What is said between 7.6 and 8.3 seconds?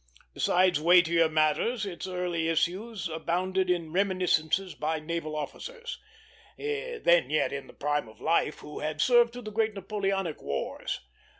the prime of